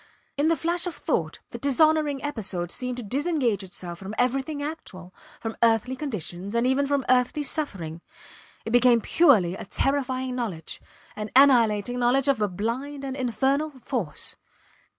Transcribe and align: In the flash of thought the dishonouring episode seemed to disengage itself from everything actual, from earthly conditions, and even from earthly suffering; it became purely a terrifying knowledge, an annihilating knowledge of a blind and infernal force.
In 0.35 0.47
the 0.47 0.55
flash 0.57 0.87
of 0.87 0.95
thought 0.95 1.37
the 1.51 1.59
dishonouring 1.59 2.23
episode 2.23 2.71
seemed 2.71 2.97
to 2.97 3.03
disengage 3.03 3.61
itself 3.61 3.99
from 3.99 4.15
everything 4.17 4.63
actual, 4.63 5.13
from 5.39 5.55
earthly 5.61 5.95
conditions, 5.95 6.55
and 6.55 6.65
even 6.65 6.87
from 6.87 7.05
earthly 7.07 7.43
suffering; 7.43 8.01
it 8.65 8.71
became 8.71 9.01
purely 9.01 9.53
a 9.53 9.63
terrifying 9.65 10.33
knowledge, 10.35 10.81
an 11.15 11.29
annihilating 11.35 11.99
knowledge 11.99 12.27
of 12.27 12.41
a 12.41 12.47
blind 12.47 13.03
and 13.03 13.15
infernal 13.15 13.69
force. 13.83 14.37